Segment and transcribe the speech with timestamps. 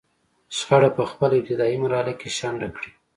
[0.57, 2.91] شخړه په خپله ابتدايي مرحله کې شنډه کړي.